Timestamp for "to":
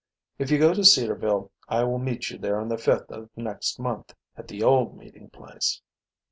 0.73-0.83